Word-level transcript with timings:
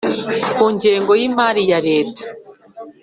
Ku 0.55 0.65
ngengo 0.75 1.11
y 1.21 1.23
imari 1.29 1.61
ya 1.71 1.79
leta 1.87 2.23